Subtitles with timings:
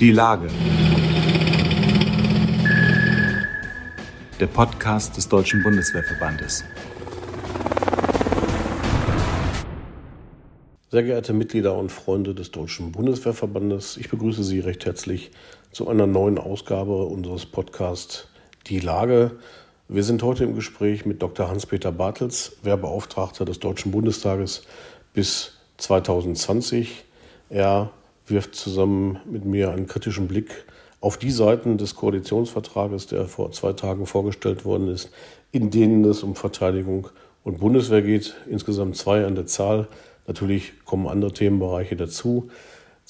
[0.00, 0.48] Die Lage.
[4.40, 6.64] Der Podcast des Deutschen Bundeswehrverbandes.
[10.90, 15.30] Sehr geehrte Mitglieder und Freunde des Deutschen Bundeswehrverbandes, ich begrüße Sie recht herzlich
[15.70, 18.26] zu einer neuen Ausgabe unseres Podcasts
[18.66, 19.38] Die Lage.
[19.86, 21.48] Wir sind heute im Gespräch mit Dr.
[21.48, 24.64] Hans-Peter Bartels, Wehrbeauftragter des Deutschen Bundestages
[25.12, 27.04] bis 2020.
[27.48, 27.92] Er
[28.26, 30.64] wirft zusammen mit mir einen kritischen Blick
[31.00, 35.10] auf die Seiten des Koalitionsvertrages, der vor zwei Tagen vorgestellt worden ist,
[35.52, 37.08] in denen es um Verteidigung
[37.42, 38.34] und Bundeswehr geht.
[38.48, 39.88] Insgesamt zwei an der Zahl.
[40.26, 42.48] Natürlich kommen andere Themenbereiche dazu.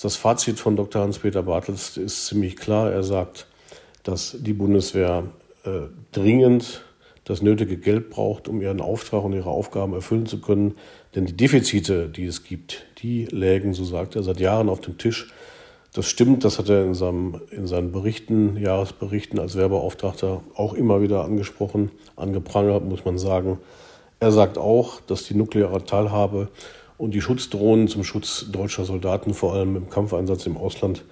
[0.00, 1.02] Das Fazit von Dr.
[1.02, 2.90] Hans-Peter Bartels ist ziemlich klar.
[2.90, 3.46] Er sagt,
[4.02, 5.24] dass die Bundeswehr
[5.64, 6.84] äh, dringend
[7.24, 10.74] das nötige Geld braucht, um ihren Auftrag und ihre Aufgaben erfüllen zu können.
[11.14, 14.98] Denn die Defizite, die es gibt, die lägen, so sagt er, seit Jahren auf dem
[14.98, 15.32] Tisch.
[15.94, 21.00] Das stimmt, das hat er in, seinem, in seinen Berichten, Jahresberichten als Werbeauftragter auch immer
[21.00, 23.58] wieder angesprochen, angeprangert, muss man sagen.
[24.20, 26.48] Er sagt auch, dass die nukleare Teilhabe
[26.98, 31.04] und die Schutzdrohnen zum Schutz deutscher Soldaten, vor allem im Kampfeinsatz im Ausland,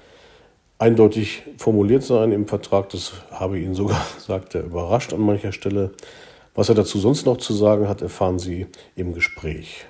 [0.83, 2.88] eindeutig formuliert seien im Vertrag.
[2.91, 5.92] Das habe ihn sogar, sagt er, überrascht an mancher Stelle.
[6.55, 8.66] Was er dazu sonst noch zu sagen hat, erfahren Sie
[8.97, 9.86] im Gespräch.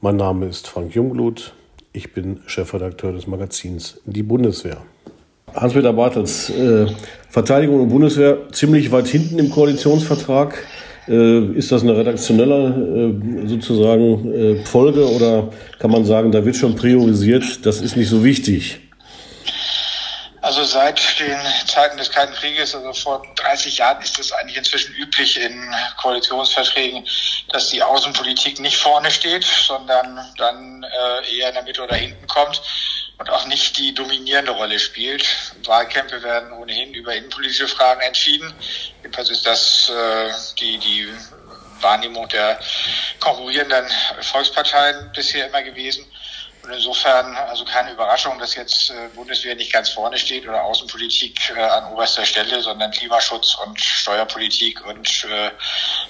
[0.00, 1.54] Mein Name ist Frank Jungblut.
[1.92, 4.78] Ich bin Chefredakteur des Magazins Die Bundeswehr.
[5.54, 6.86] Hans-Peter Bartels, äh,
[7.28, 10.66] Verteidigung und Bundeswehr ziemlich weit hinten im Koalitionsvertrag.
[11.08, 13.12] Äh, ist das eine redaktionelle
[13.44, 18.08] äh, sozusagen äh, Folge oder kann man sagen, da wird schon priorisiert, das ist nicht
[18.08, 18.80] so wichtig?
[20.52, 24.94] Also seit den Zeiten des Kalten Krieges, also vor 30 Jahren, ist es eigentlich inzwischen
[24.96, 27.08] üblich in Koalitionsverträgen,
[27.48, 32.26] dass die Außenpolitik nicht vorne steht, sondern dann äh, eher in der Mitte oder hinten
[32.26, 32.60] kommt
[33.16, 35.26] und auch nicht die dominierende Rolle spielt.
[35.64, 38.52] Wahlkämpfe werden ohnehin über innenpolitische Fragen entschieden.
[39.02, 41.08] Jedenfalls ist das äh, die, die
[41.80, 42.60] Wahrnehmung der
[43.20, 43.86] konkurrierenden
[44.20, 46.04] Volksparteien bisher immer gewesen.
[46.62, 51.52] Und insofern also keine Überraschung, dass jetzt äh, Bundeswehr nicht ganz vorne steht oder Außenpolitik
[51.56, 55.50] äh, an oberster Stelle, sondern Klimaschutz und Steuerpolitik und äh,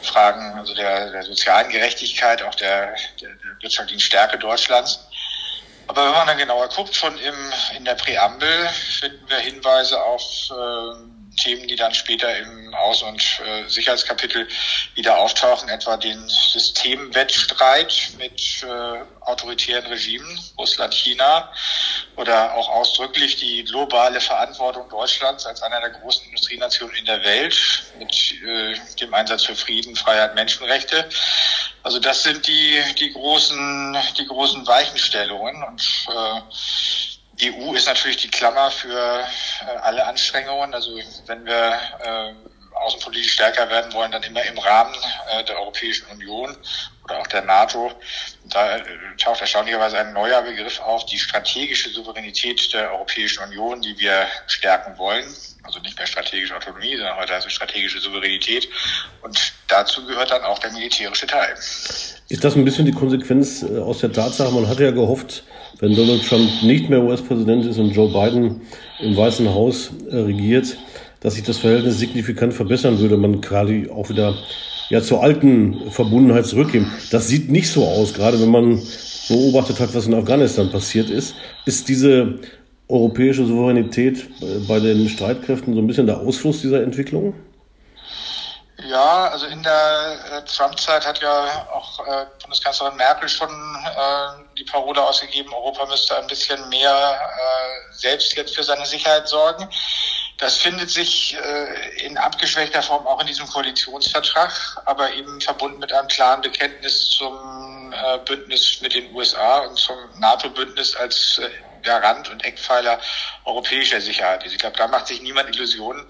[0.02, 3.30] Fragen also der, der sozialen Gerechtigkeit, auch der, der,
[3.60, 5.00] wirtschaftlichen Stärke Deutschlands.
[5.86, 8.68] Aber wenn man dann genauer guckt, schon im, in der Präambel
[8.98, 14.46] finden wir Hinweise auf äh, Themen, die dann später im Außen- und äh, Sicherheitskapitel
[14.94, 21.50] wieder auftauchen, etwa den Systemwettstreit mit äh, autoritären Regimen, Russland, China,
[22.16, 27.56] oder auch ausdrücklich die globale Verantwortung Deutschlands als einer der großen Industrienationen in der Welt
[27.98, 31.08] mit äh, dem Einsatz für Frieden, Freiheit, Menschenrechte.
[31.82, 36.40] Also das sind die, die großen, die großen Weichenstellungen und äh,
[37.42, 40.74] EU ist natürlich die Klammer für äh, alle Anstrengungen.
[40.74, 42.34] Also wenn wir äh,
[42.74, 44.94] außenpolitisch stärker werden wollen, dann immer im Rahmen
[45.30, 46.56] äh, der Europäischen Union
[47.04, 47.92] oder auch der NATO.
[48.44, 48.84] Da äh,
[49.18, 54.96] taucht erstaunlicherweise ein neuer Begriff auf, die strategische Souveränität der Europäischen Union, die wir stärken
[54.98, 55.24] wollen.
[55.64, 58.68] Also nicht mehr strategische Autonomie, sondern heute also strategische Souveränität.
[59.22, 61.56] Und dazu gehört dann auch der militärische Teil.
[62.32, 65.44] Ist das ein bisschen die Konsequenz äh, aus der Tatsache, man hatte ja gehofft,
[65.80, 68.62] wenn Donald Trump nicht mehr US-Präsident ist und Joe Biden
[69.00, 70.78] im Weißen Haus äh, regiert,
[71.20, 74.34] dass sich das Verhältnis signifikant verbessern würde, man quasi auch wieder
[74.88, 76.90] ja zur alten Verbundenheit zurückgeben.
[77.10, 78.80] Das sieht nicht so aus, gerade wenn man
[79.28, 81.34] beobachtet hat, was in Afghanistan passiert ist.
[81.66, 82.38] Ist diese
[82.88, 84.26] europäische Souveränität
[84.66, 87.34] bei den Streitkräften so ein bisschen der Ausfluss dieser Entwicklung?
[88.84, 94.64] Ja, also in der äh, Trump-Zeit hat ja auch äh, Bundeskanzlerin Merkel schon äh, die
[94.64, 97.20] Parole ausgegeben, Europa müsste ein bisschen mehr
[97.92, 99.68] selbst jetzt für seine Sicherheit sorgen.
[100.38, 101.36] Das findet sich
[101.98, 104.52] in abgeschwächter Form auch in diesem Koalitionsvertrag,
[104.86, 107.94] aber eben verbunden mit einem klaren Bekenntnis zum
[108.24, 111.40] Bündnis mit den USA und zum NATO-Bündnis als
[111.82, 113.00] Garant und Eckpfeiler
[113.44, 114.44] europäischer Sicherheit.
[114.46, 116.04] Ich glaube, da macht sich niemand Illusionen.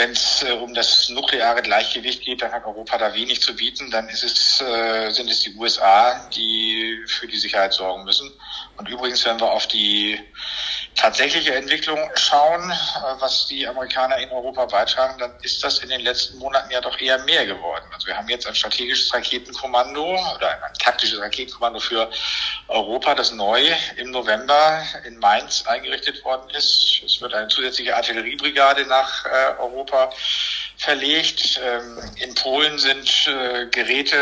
[0.00, 3.90] Wenn es äh, um das nukleare Gleichgewicht geht, dann hat Europa da wenig zu bieten.
[3.90, 8.32] Dann ist es, äh, sind es die USA, die für die Sicherheit sorgen müssen.
[8.78, 10.18] Und übrigens, wenn wir auf die
[10.94, 12.74] tatsächliche Entwicklung schauen, äh,
[13.20, 16.98] was die Amerikaner in Europa beitragen, dann ist das in den letzten Monaten ja doch
[17.00, 17.84] eher mehr geworden.
[17.92, 22.10] Also wir haben jetzt ein strategisches Raketenkommando oder ein, taktisches Raketenkommando für
[22.68, 23.62] Europa, das neu
[23.96, 27.02] im November in Mainz eingerichtet worden ist.
[27.04, 30.12] Es wird eine zusätzliche Artilleriebrigade nach äh, Europa
[30.76, 31.60] verlegt.
[31.64, 34.16] Ähm, in Polen sind äh, Geräte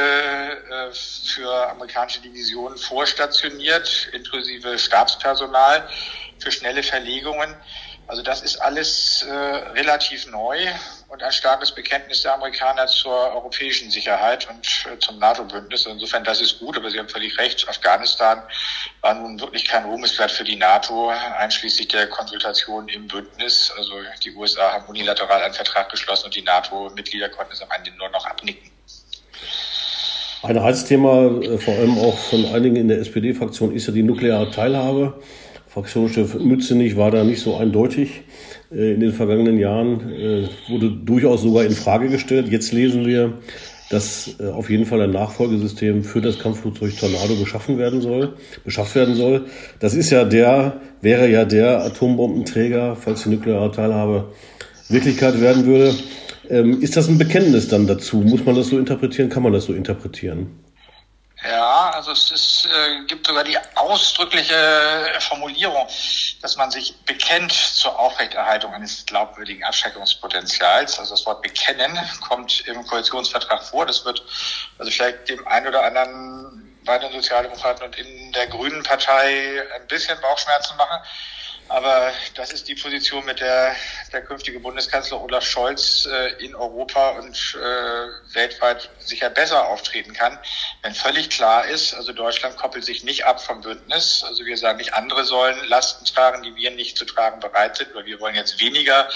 [1.25, 5.89] für amerikanische Divisionen vorstationiert, inklusive Stabspersonal
[6.49, 7.55] für schnelle Verlegungen.
[8.07, 9.33] Also das ist alles äh,
[9.79, 10.57] relativ neu
[11.09, 15.85] und ein starkes Bekenntnis der Amerikaner zur europäischen Sicherheit und äh, zum NATO-Bündnis.
[15.85, 17.69] Insofern, das ist gut, aber Sie haben völlig recht.
[17.69, 18.43] Afghanistan
[19.03, 23.71] war nun wirklich kein Ruhmesblatt für die NATO, einschließlich der Konsultation im Bündnis.
[23.77, 23.93] Also
[24.25, 28.09] die USA haben unilateral einen Vertrag geschlossen und die NATO-Mitglieder konnten es am Ende nur
[28.09, 28.71] noch abnicken.
[30.43, 34.51] Ein Heizthema, äh, vor allem auch von einigen in der SPD-Fraktion, ist ja die nukleare
[34.51, 35.21] Teilhabe.
[35.69, 38.23] Fraktionschef Mützenich war da nicht so eindeutig.
[38.73, 42.49] Äh, in den vergangenen Jahren äh, wurde durchaus sogar in Frage gestellt.
[42.49, 43.35] Jetzt lesen wir,
[43.91, 48.35] dass äh, auf jeden Fall ein Nachfolgesystem für das Kampfflugzeug Tornado geschaffen werden soll,
[48.65, 49.47] beschafft werden soll.
[49.79, 54.33] Das ist ja der, wäre ja der Atombombenträger, falls die nukleare Teilhabe
[54.89, 55.95] Wirklichkeit werden würde.
[56.49, 58.19] Ähm, ist das ein Bekenntnis dann dazu?
[58.19, 59.29] Muss man das so interpretieren?
[59.29, 60.47] Kann man das so interpretieren?
[61.45, 65.87] Ja, also es ist, äh, gibt sogar die ausdrückliche Formulierung,
[66.43, 70.99] dass man sich bekennt zur Aufrechterhaltung eines glaubwürdigen Abschreckungspotenzials.
[70.99, 71.97] Also das Wort bekennen
[72.27, 73.87] kommt im Koalitionsvertrag vor.
[73.87, 74.25] Das wird
[74.79, 79.87] also vielleicht dem einen oder anderen bei den Sozialdemokraten und in der Grünen Partei ein
[79.87, 81.01] bisschen Bauchschmerzen machen.
[81.69, 83.77] Aber das ist die Position, mit der
[84.13, 90.39] der künftige Bundeskanzler Olaf Scholz äh, in Europa und äh, weltweit sicher besser auftreten kann,
[90.83, 94.25] wenn völlig klar ist, also Deutschland koppelt sich nicht ab vom Bündnis.
[94.27, 97.95] Also wir sagen nicht, andere sollen Lasten tragen, die wir nicht zu tragen bereit sind,
[97.95, 99.09] weil wir wollen jetzt weniger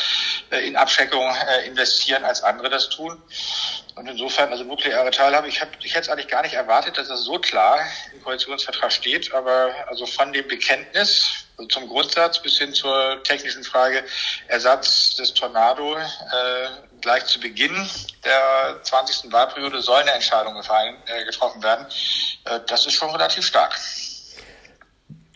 [0.51, 3.21] äh, in Abschreckung äh, investieren, als andere das tun.
[3.95, 7.25] Und insofern, also nukleare Teilhabe, ich, ich hätte es eigentlich gar nicht erwartet, dass das
[7.25, 7.79] so klar
[8.15, 13.63] im Koalitionsvertrag steht, aber also von dem Bekenntnis also zum Grundsatz bis hin zur technischen
[13.63, 14.03] Frage
[14.49, 16.01] Ersatz des Tornado äh,
[17.03, 17.75] gleich zu Beginn
[18.25, 19.31] der 20.
[19.31, 21.87] Wahlperiode soll eine Entscheidung gefallen, äh, getroffen werden.
[22.47, 23.79] Äh, das ist schon relativ stark.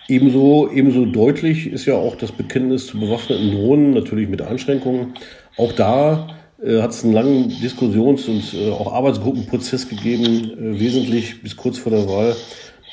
[0.09, 5.19] Ebenso, ebenso deutlich ist ja auch das Bekenntnis zu bewaffneten Drohnen, natürlich mit Einschränkungen.
[5.57, 6.29] Auch da
[6.63, 11.79] äh, hat es einen langen Diskussions- und äh, auch Arbeitsgruppenprozess gegeben, äh, wesentlich bis kurz
[11.79, 12.37] vor der Wahl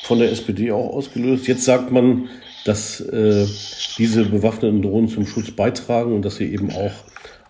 [0.03, 1.47] von der SPD auch ausgelöst.
[1.47, 2.29] Jetzt sagt man,
[2.65, 3.45] dass äh,
[3.97, 6.93] diese bewaffneten Drohnen zum Schutz beitragen und dass sie eben auch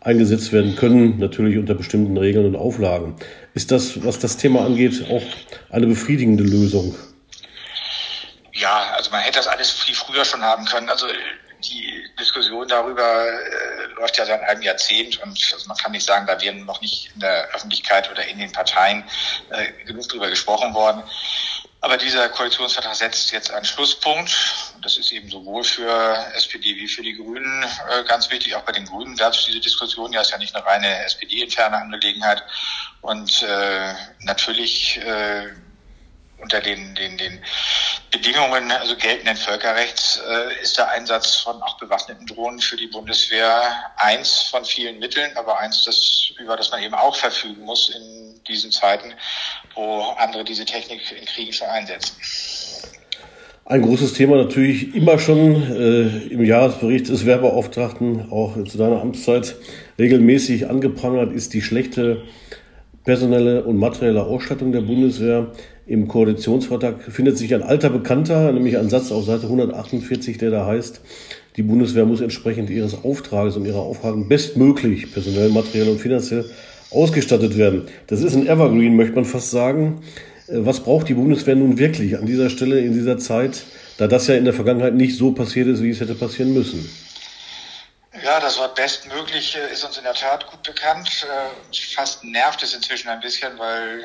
[0.01, 3.16] eingesetzt werden können, natürlich unter bestimmten Regeln und Auflagen.
[3.54, 5.24] Ist das, was das Thema angeht, auch
[5.69, 6.95] eine befriedigende Lösung?
[8.54, 10.89] Ja, also man hätte das alles viel früher schon haben können.
[10.89, 11.06] Also
[11.68, 16.27] die Diskussion darüber äh, läuft ja seit einem Jahrzehnt und also man kann nicht sagen,
[16.27, 19.04] da wären noch nicht in der Öffentlichkeit oder in den Parteien
[19.50, 21.04] äh, genug drüber gesprochen worden.
[21.83, 24.33] Aber dieser Koalitionsvertrag setzt jetzt einen Schlusspunkt.
[24.81, 28.56] Das ist eben sowohl für SPD wie für die Grünen äh, ganz wichtig.
[28.56, 30.13] Auch bei den Grünen gab es diese Diskussion.
[30.13, 32.42] Ja, ist ja nicht eine reine SPD-interne Angelegenheit.
[33.01, 35.50] Und äh, natürlich äh,
[36.44, 37.40] unter den, den, den
[38.12, 43.51] Bedingungen also geltenden Völkerrechts äh, ist der Einsatz von auch bewaffneten Drohnen für die Bundeswehr
[43.98, 48.44] eins von vielen Mitteln, aber eins, das, über das man eben auch verfügen muss in
[48.48, 49.13] diesen Zeiten,
[49.74, 52.16] wo andere diese Technik in Kriegen schon einsetzen.
[53.66, 59.56] Ein großes Thema natürlich immer schon äh, im Jahresbericht des Werbeauftragten, auch zu deiner Amtszeit
[59.98, 62.24] regelmäßig angeprangert, ist die schlechte
[63.06, 65.51] personelle und materielle Ausstattung der Bundeswehr.
[65.85, 70.65] Im Koalitionsvertrag findet sich ein alter Bekannter, nämlich ein Satz auf Seite 148, der da
[70.65, 71.01] heißt,
[71.57, 76.49] die Bundeswehr muss entsprechend ihres Auftrages und ihrer Aufgaben bestmöglich personell, materiell und finanziell
[76.90, 77.87] ausgestattet werden.
[78.07, 80.02] Das ist ein Evergreen, möchte man fast sagen.
[80.47, 83.63] Äh, was braucht die Bundeswehr nun wirklich an dieser Stelle in dieser Zeit,
[83.97, 86.90] da das ja in der Vergangenheit nicht so passiert ist, wie es hätte passieren müssen?
[88.23, 91.28] Ja, das Wort bestmöglich äh, ist uns in der Tat gut bekannt.
[91.28, 94.02] Äh, fast nervt es inzwischen ein bisschen, weil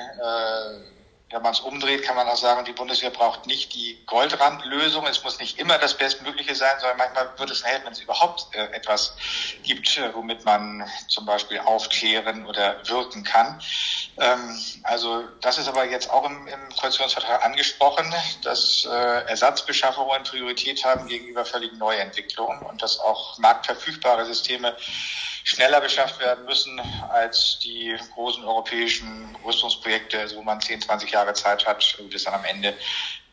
[1.30, 5.06] wenn man es umdreht, kann man auch sagen, die Bundeswehr braucht nicht die Goldrandlösung.
[5.06, 8.46] Es muss nicht immer das Bestmögliche sein, sondern manchmal wird es helfen, wenn es überhaupt
[8.54, 9.14] äh, etwas
[9.62, 13.60] gibt, äh, womit man zum Beispiel aufklären oder wirken kann.
[14.20, 20.84] Ähm, also das ist aber jetzt auch im, im Koalitionsvertrag angesprochen, dass äh, Ersatzbeschaffungen Priorität
[20.84, 24.76] haben gegenüber völlig Neuentwicklungen und dass auch marktverfügbare Systeme
[25.44, 31.66] schneller beschafft werden müssen als die großen europäischen Rüstungsprojekte, wo man 10, 20 Jahre Zeit
[31.66, 32.74] hat, bis dann am Ende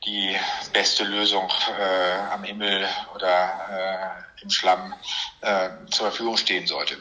[0.06, 0.36] die
[0.72, 1.50] beste Lösung
[1.80, 4.94] äh, am Himmel oder äh, im Schlamm
[5.42, 6.96] äh, zur Verfügung stehen sollte.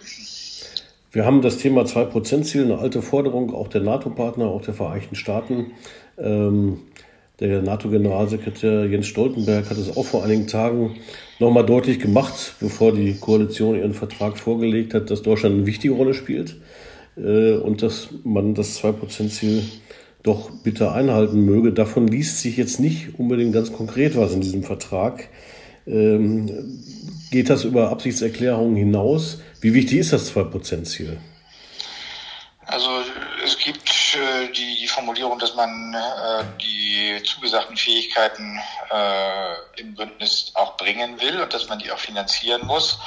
[1.15, 5.67] Wir haben das Thema 2%-Ziel, eine alte Forderung auch der NATO-Partner, auch der Vereinigten Staaten.
[6.19, 6.79] Ähm,
[7.39, 10.97] der NATO-Generalsekretär Jens Stoltenberg hat es auch vor einigen Tagen
[11.39, 16.15] nochmal deutlich gemacht, bevor die Koalition ihren Vertrag vorgelegt hat, dass Deutschland eine wichtige Rolle
[16.15, 16.57] spielt
[17.17, 19.63] äh, und dass man das 2%-Ziel
[20.25, 21.73] doch bitte einhalten möge.
[21.73, 25.29] Davon liest sich jetzt nicht unbedingt ganz konkret was in diesem Vertrag.
[25.87, 26.83] Ähm,
[27.31, 29.39] geht das über Absichtserklärungen hinaus?
[29.61, 31.19] Wie wichtig ist das 2%-Ziel?
[32.67, 32.89] Also
[33.45, 38.59] es gibt äh, die, die Formulierung, dass man äh, die zugesagten Fähigkeiten
[38.91, 42.99] äh, im Bündnis auch bringen will und dass man die auch finanzieren muss.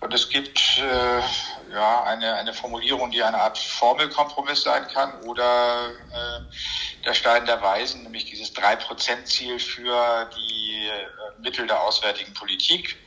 [0.00, 5.90] Und es gibt äh, ja eine, eine Formulierung, die eine Art Formelkompromiss sein kann oder
[6.12, 12.98] äh, der Stein der Weisen, nämlich dieses 3%-Ziel für die äh, Mittel der auswärtigen Politik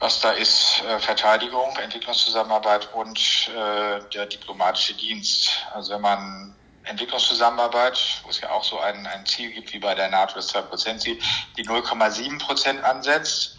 [0.00, 5.66] was da ist, äh, Verteidigung, Entwicklungszusammenarbeit und äh, der diplomatische Dienst.
[5.74, 9.94] Also wenn man Entwicklungszusammenarbeit, wo es ja auch so ein, ein Ziel gibt wie bei
[9.94, 11.18] der NATO, das 2%-Ziel,
[11.56, 13.58] die 0,7 Prozent ansetzt,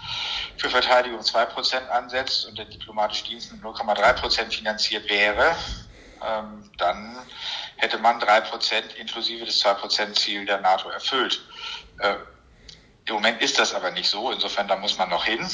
[0.57, 5.55] für Verteidigung 2 Prozent ansetzt und der diplomatische Dienst mit 0,3 Prozent finanziert wäre,
[6.25, 7.17] ähm, dann
[7.81, 11.41] hätte man 3 Prozent inklusive des 2 Prozent-Ziel der NATO erfüllt.
[13.05, 14.31] Äh, im Moment ist das aber nicht so.
[14.31, 15.45] Insofern, da muss man noch hin.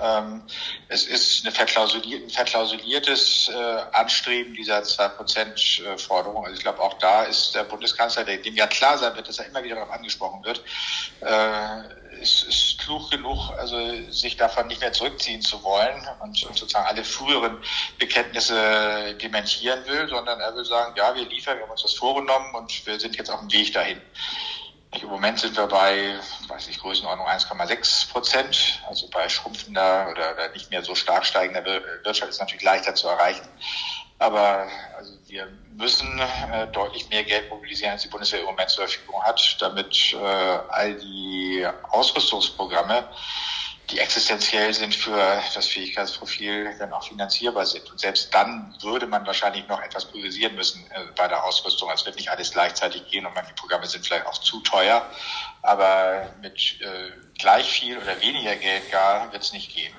[0.00, 0.42] Ähm,
[0.88, 6.44] es ist ein verklausuliertes äh, Anstreben dieser 2%-Forderung.
[6.44, 9.38] Also ich glaube, auch da ist der Bundeskanzler, der, dem ja klar sein wird, dass
[9.38, 10.62] er immer wieder darauf angesprochen wird,
[11.20, 13.76] äh, ist, ist klug genug, also
[14.10, 17.58] sich davon nicht mehr zurückziehen zu wollen und, und sozusagen alle früheren
[17.98, 22.54] Bekenntnisse dementieren will, sondern er will sagen, ja, wir liefern, wir haben uns das vorgenommen
[22.54, 24.00] und wir sind jetzt auf dem Weg dahin.
[25.02, 28.82] Im Moment sind wir bei, weiß ich, Größenordnung 1,6 Prozent.
[28.88, 33.46] Also bei schrumpfender oder, nicht mehr so stark steigender Wirtschaft ist natürlich leichter zu erreichen.
[34.18, 36.20] Aber also wir müssen
[36.52, 40.16] äh, deutlich mehr Geld mobilisieren, als die Bundeswehr im Moment zur Verfügung hat, damit äh,
[40.16, 43.08] all die Ausrüstungsprogramme
[43.90, 45.18] die existenziell sind für
[45.54, 47.90] das Fähigkeitsprofil, dann auch finanzierbar sind.
[47.90, 51.90] Und selbst dann würde man wahrscheinlich noch etwas priorisieren müssen äh, bei der Ausrüstung.
[51.94, 55.04] Es wird nicht alles gleichzeitig gehen und manche Programme sind vielleicht auch zu teuer.
[55.62, 56.86] Aber mit äh,
[57.38, 59.92] gleich viel oder weniger Geld gar wird es nicht gehen.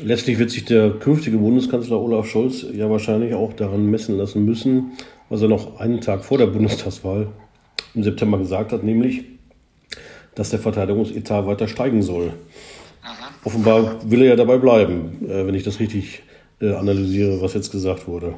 [0.00, 4.96] Letztlich wird sich der künftige Bundeskanzler Olaf Scholz ja wahrscheinlich auch daran messen lassen müssen,
[5.28, 7.32] was er noch einen Tag vor der Bundestagswahl
[7.94, 9.24] im September gesagt hat, nämlich,
[10.36, 12.32] dass der Verteidigungsetat weiter steigen soll.
[13.44, 16.22] Offenbar will er ja dabei bleiben, äh, wenn ich das richtig
[16.60, 18.34] äh, analysiere, was jetzt gesagt wurde.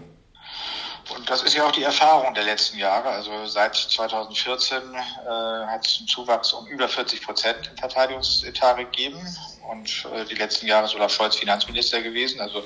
[1.16, 3.09] Und das ist ja auch die Erfahrung der letzten Jahre.
[3.09, 5.28] Also seit 2014 äh,
[5.66, 9.19] hat es einen Zuwachs um über 40 Prozent im Verteidigungsetat gegeben.
[9.71, 12.40] Und äh, die letzten Jahre ist Olaf Scholz Finanzminister gewesen.
[12.40, 12.62] Also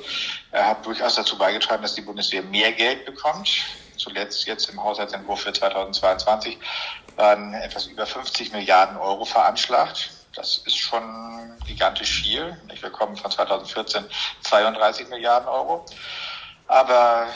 [0.53, 3.49] er hat durchaus dazu beigetragen, dass die Bundeswehr mehr Geld bekommt.
[3.97, 6.59] Zuletzt jetzt im Haushaltsentwurf für 2022
[7.17, 10.11] waren etwas über 50 Milliarden Euro veranschlagt.
[10.35, 11.03] Das ist schon
[11.67, 12.57] gigantisch viel.
[12.81, 14.05] Wir kommen von 2014
[14.43, 15.85] 32 Milliarden Euro.
[16.67, 17.29] Aber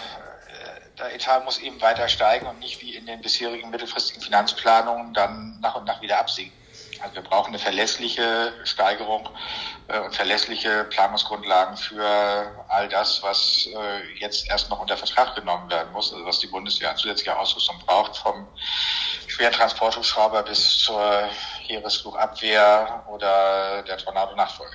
[0.49, 5.15] äh, der Etat muss eben weiter steigen und nicht wie in den bisherigen mittelfristigen Finanzplanungen
[5.15, 6.57] dann nach und nach wieder absinken.
[7.01, 9.29] Also wir brauchen eine verlässliche Steigerung
[9.87, 15.71] äh, und verlässliche Planungsgrundlagen für all das, was äh, jetzt erst noch unter Vertrag genommen
[15.71, 18.49] werden muss, also was die Bundeswehr an zusätzlicher Ausrüstung braucht, vom
[19.29, 21.29] schweren Transporthubschrauber bis zur
[21.69, 24.73] Heeresflugabwehr oder der Tornado-Nachfolge.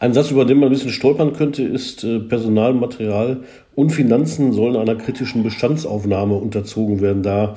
[0.00, 3.44] Ein Satz, über den man ein bisschen stolpern könnte, ist, äh, Personal, Material
[3.74, 7.24] und Finanzen sollen einer kritischen Bestandsaufnahme unterzogen werden.
[7.24, 7.56] Da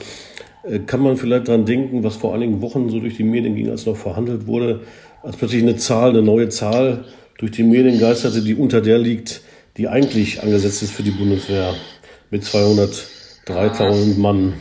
[0.63, 3.69] äh, kann man vielleicht dran denken, was vor einigen Wochen so durch die Medien ging,
[3.69, 4.81] als noch verhandelt wurde,
[5.21, 7.05] als plötzlich eine Zahl, eine neue Zahl
[7.37, 9.41] durch die Medien geisterte, die unter der liegt,
[9.77, 11.75] die eigentlich angesetzt ist für die Bundeswehr
[12.31, 14.53] mit 203.000 Mann.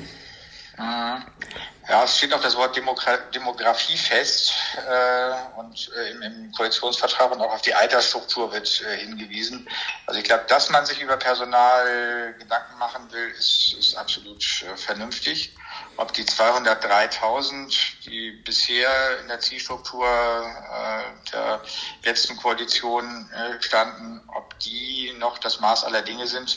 [1.91, 7.33] Ja, es steht auch das Wort Demogra Demografie fest äh, und äh, im, im, Koalitionsvertrag
[7.33, 9.69] und auch auf die Altersstruktur wird äh, hingewiesen.
[10.07, 14.77] Also ich glaube, dass man sich über Personal Gedanken machen will, ist, ist absolut äh,
[14.77, 15.53] vernünftig.
[15.97, 21.61] Ob die 203.000, die bisher in der Zielstruktur äh, der
[22.05, 26.57] letzten Koalition äh, standen, ob die noch das Maß aller Dinge sind,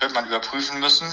[0.00, 1.06] wird man überprüfen müssen.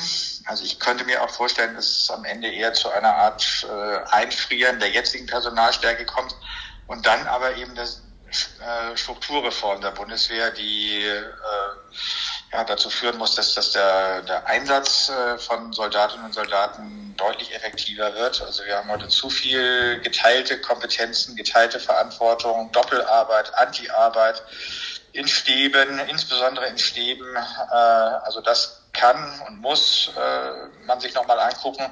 [0.46, 3.98] Also ich könnte mir auch vorstellen, dass es am Ende eher zu einer Art äh,
[4.12, 6.36] Einfrieren der jetzigen Personalstärke kommt
[6.88, 8.02] und dann aber eben das
[8.60, 11.24] äh, Strukturreform der Bundeswehr, die äh,
[12.52, 17.54] ja, dazu führen muss, dass, dass der, der Einsatz äh, von Soldatinnen und Soldaten deutlich
[17.54, 18.42] effektiver wird.
[18.42, 24.44] Also wir haben heute zu viel geteilte Kompetenzen, geteilte Verantwortung, Doppelarbeit, Anti-Arbeit
[25.14, 27.36] in Stäben, insbesondere in Stäben.
[27.36, 31.86] Äh, also das kann und muss äh, man sich nochmal angucken.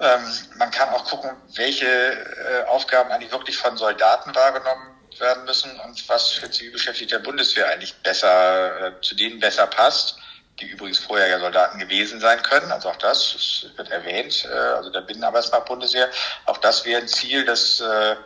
[0.00, 0.20] Ähm,
[0.56, 6.08] man kann auch gucken, welche äh, Aufgaben eigentlich wirklich von Soldaten wahrgenommen werden müssen und
[6.08, 10.16] was für Zivilbeschäftigte der Bundeswehr eigentlich besser, äh, zu denen besser passt,
[10.60, 12.70] die übrigens vorher ja Soldaten gewesen sein können.
[12.70, 16.08] Also auch das, das wird erwähnt, äh, also der Binnenarbeitsmarkt Bundeswehr.
[16.46, 18.16] Auch das wäre ein Ziel, dass äh,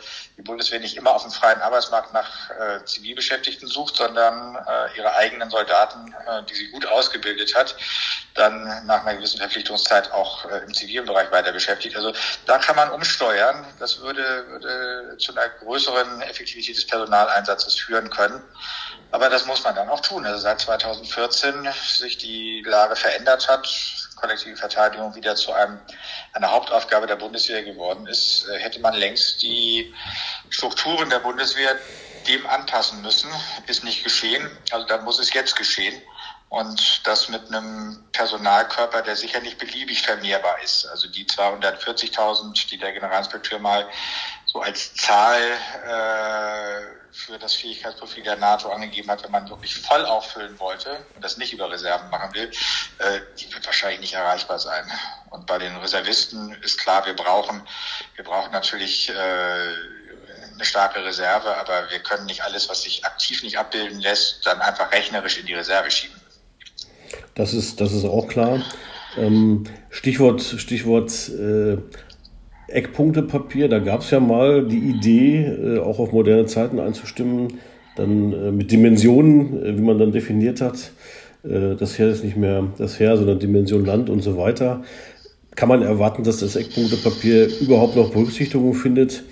[0.43, 5.15] die Bundeswehr nicht immer auf dem freien Arbeitsmarkt nach äh, Zivilbeschäftigten sucht, sondern äh, ihre
[5.15, 7.77] eigenen Soldaten, äh, die sie gut ausgebildet hat,
[8.35, 11.97] dann nach einer gewissen Verpflichtungszeit auch äh, im zivilen Bereich weiter beschäftigt.
[11.97, 12.13] Also
[12.47, 13.65] da kann man umsteuern.
[13.79, 18.43] Das würde, würde zu einer größeren Effektivität des Personaleinsatzes führen können.
[19.13, 20.27] Aber das muss man dann auch tun.
[20.27, 21.69] Also seit 2014
[21.99, 23.69] sich die Lage verändert hat,
[24.23, 25.79] kollektive Verteidigung wieder zu einem,
[26.33, 29.93] einer Hauptaufgabe der Bundeswehr geworden ist, äh, hätte man längst die
[30.53, 31.77] Strukturen der Bundeswehr
[32.29, 33.31] dem anpassen müssen.
[33.67, 34.49] Ist nicht geschehen.
[34.71, 36.01] Also da muss es jetzt geschehen.
[36.51, 40.85] Und das mit einem Personalkörper, der sicher nicht beliebig vermehrbar ist.
[40.85, 43.89] Also die 240.000, die der Generalinspekteur mal
[44.45, 50.05] so als Zahl äh, für das Fähigkeitsprofil der NATO angegeben hat, wenn man wirklich voll
[50.05, 52.51] auffüllen wollte und das nicht über Reserven machen will,
[52.99, 54.85] äh, die wird wahrscheinlich nicht erreichbar sein.
[55.31, 57.67] Und bei den Reservisten ist klar, wir brauchen,
[58.17, 59.75] wir brauchen natürlich äh,
[60.55, 64.61] eine starke Reserve, aber wir können nicht alles, was sich aktiv nicht abbilden lässt, dann
[64.61, 66.17] einfach rechnerisch in die Reserve schieben.
[67.35, 68.63] Das ist, das ist auch klar.
[69.17, 71.77] Ähm, Stichwort, Stichwort äh,
[72.69, 77.61] Eckpunktepapier, da gab es ja mal die Idee, äh, auch auf moderne Zeiten einzustimmen,
[77.97, 80.93] dann äh, mit Dimensionen, äh, wie man dann definiert hat.
[81.45, 84.83] Äh, das Heer ist nicht mehr das Heer, sondern Dimension Land und so weiter.
[85.55, 89.23] Kann man erwarten, dass das Eckpunktepapier überhaupt noch Berücksichtigung findet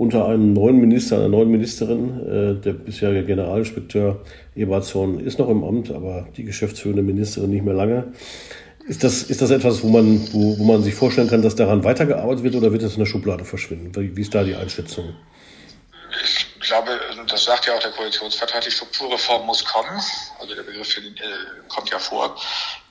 [0.00, 2.20] unter einem neuen Minister, einer neuen Ministerin?
[2.20, 4.22] Äh, der bisherige Generalinspekteur
[4.56, 8.14] Ebertshorn ist noch im Amt, aber die geschäftsführende Ministerin nicht mehr lange.
[8.88, 11.84] Ist das, ist das etwas, wo man, wo, wo man sich vorstellen kann, dass daran
[11.84, 13.94] weitergearbeitet wird oder wird es in der Schublade verschwinden?
[13.94, 15.14] Wie, wie ist da die Einschätzung?
[16.24, 20.00] Ich glaube, das sagt ja auch der Koalitionsvertrag, die Strukturreform muss kommen.
[20.40, 21.02] Also der Begriff äh,
[21.68, 22.40] kommt ja vor.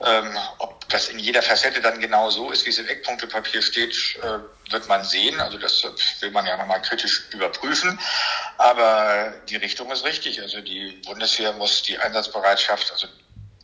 [0.06, 4.18] Ähm, ob das in jeder Facette dann genau so ist, wie es im Eckpunktepapier steht,
[4.22, 5.40] äh, wird man sehen.
[5.40, 5.84] Also das
[6.20, 8.00] will man ja nochmal kritisch überprüfen.
[8.58, 10.42] Aber die Richtung ist richtig.
[10.42, 13.08] Also die Bundeswehr muss die Einsatzbereitschaft, also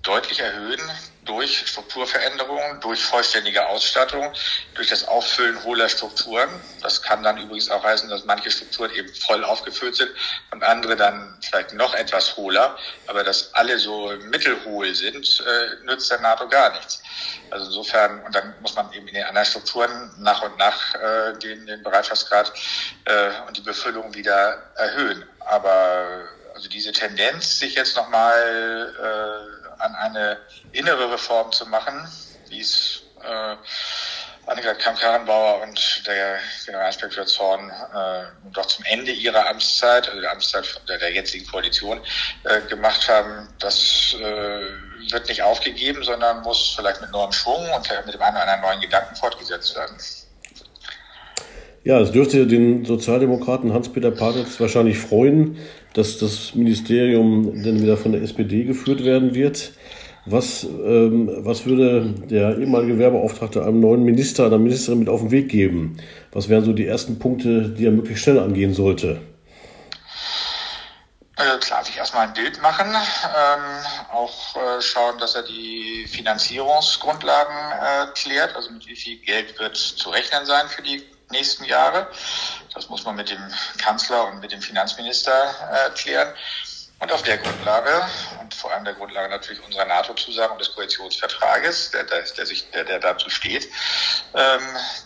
[0.06, 0.82] deutlich erhöhen
[1.26, 4.32] durch Strukturveränderungen, durch vollständige Ausstattung,
[4.76, 6.50] durch das Auffüllen hohler Strukturen.
[6.82, 10.12] Das kann dann übrigens auch heißen, dass manche Strukturen eben voll aufgefüllt sind
[10.52, 12.78] und andere dann vielleicht noch etwas hohler.
[13.08, 17.02] Aber dass alle so mittelhohl sind, äh, nützt der NATO gar nichts.
[17.50, 21.34] Also insofern, und dann muss man eben in den anderen Strukturen nach und nach äh,
[21.40, 22.54] den, den Bereitschaftsgrad
[23.06, 25.28] äh, und die Befüllung wieder erhöhen.
[25.40, 30.38] Aber also diese Tendenz, sich jetzt nochmal äh, an eine
[30.72, 32.08] innere Reform zu machen,
[32.50, 33.56] wie es äh,
[34.48, 40.82] Annika Kamp-Karrenbauer und der Generalinspektor Zorn äh, doch zum Ende ihrer Amtszeit, also der Amtszeit
[40.88, 42.00] der, der jetzigen Koalition,
[42.44, 47.90] äh, gemacht haben, das äh, wird nicht aufgegeben, sondern muss vielleicht mit neuem Schwung und
[48.06, 49.98] mit dem einen oder anderen neuen Gedanken fortgesetzt werden.
[51.84, 55.60] Ja, es dürfte den Sozialdemokraten Hans-Peter Patitz wahrscheinlich freuen,
[55.96, 59.72] dass das Ministerium dann wieder von der SPD geführt werden wird.
[60.26, 65.32] Was, ähm, was würde der ehemalige Werbeauftragte einem neuen Minister, einer Ministerin mit auf den
[65.32, 65.98] Weg geben?
[66.32, 69.22] Was wären so die ersten Punkte, die er möglichst schnell angehen sollte?
[71.38, 77.56] Äh, klar, sich erstmal ein Bild machen, ähm, auch äh, schauen, dass er die Finanzierungsgrundlagen
[77.72, 82.08] äh, klärt, also mit wie viel Geld wird zu rechnen sein für die nächsten Jahre.
[82.76, 83.42] Das muss man mit dem
[83.78, 86.34] Kanzler und mit dem Finanzminister äh, klären.
[87.00, 88.08] Und auf der Grundlage
[88.40, 92.70] und vor allem der Grundlage natürlich unserer NATO-Zusage und des Koalitionsvertrages, der, der, der, sich,
[92.72, 93.70] der, der dazu steht,
[94.34, 94.62] ähm,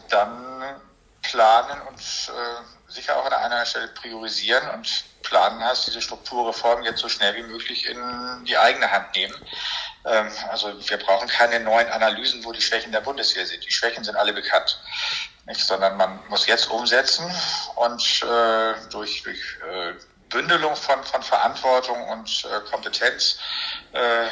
[0.10, 0.79] dann
[1.23, 6.99] planen und äh, sicher auch an einer Stelle priorisieren und planen heißt, diese Strukturreform jetzt
[6.99, 9.36] so schnell wie möglich in die eigene Hand nehmen.
[10.05, 13.65] Ähm, also wir brauchen keine neuen Analysen, wo die Schwächen der Bundeswehr sind.
[13.65, 14.79] Die Schwächen sind alle bekannt
[15.49, 17.25] nicht, sondern man muss jetzt umsetzen
[17.75, 19.93] und äh, durch, durch äh,
[20.29, 23.39] Bündelung von, von Verantwortung und äh, Kompetenz
[23.91, 24.27] äh,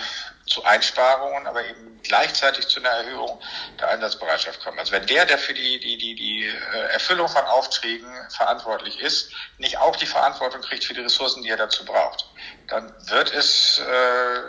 [0.45, 3.41] zu Einsparungen, aber eben gleichzeitig zu einer Erhöhung
[3.79, 4.79] der Einsatzbereitschaft kommen.
[4.79, 9.31] Also wenn der, der für die, die, die, die äh, Erfüllung von Aufträgen verantwortlich ist,
[9.57, 12.29] nicht auch die Verantwortung kriegt für die Ressourcen, die er dazu braucht,
[12.67, 14.39] dann wird es äh,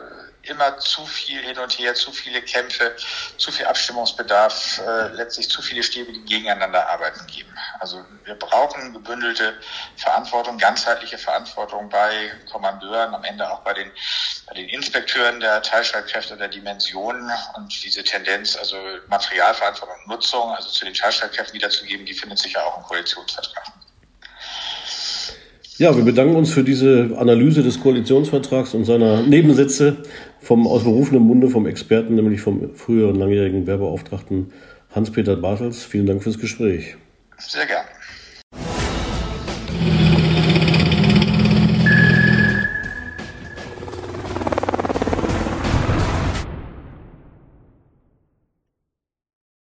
[0.43, 2.97] immer zu viel hin und her, zu viele Kämpfe,
[3.37, 7.55] zu viel Abstimmungsbedarf, äh, letztlich zu viele Stäbe, die gegeneinander arbeiten geben.
[7.81, 9.59] Also wir brauchen gebündelte
[9.97, 13.91] Verantwortung, ganzheitliche Verantwortung bei Kommandeuren, am Ende auch bei den,
[14.47, 18.77] bei den Inspekteuren der Teilstreitkräfte der Dimensionen und diese Tendenz, also
[19.09, 23.65] Materialverantwortung und Nutzung, also zu den Teilstreitkräften wiederzugeben, die findet sich ja auch im Koalitionsvertrag.
[25.79, 29.99] Ja, wir bedanken uns für diese Analyse des Koalitionsvertrags und seiner Nebensätze
[30.41, 34.53] vom aus berufenem Munde vom Experten, nämlich vom früheren langjährigen Werbeauftragten
[34.93, 35.85] Hans-Peter Bartels.
[35.85, 36.97] Vielen Dank fürs Gespräch.
[37.37, 37.85] Sehr gern.